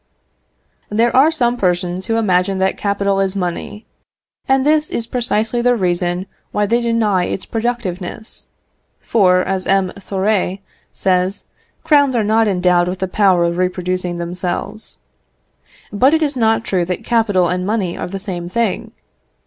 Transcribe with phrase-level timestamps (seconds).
[0.89, 3.85] There are some persons who imagine that capital is money,
[4.47, 8.47] and this is precisely the reason why they deny its productiveness;
[8.99, 9.91] for, as M.
[9.97, 10.61] Thoré
[10.91, 11.45] says,
[11.83, 14.97] crowns are not endowed with the power of reproducing themselves.
[15.93, 18.93] But it is not true that capital and money are the same thing.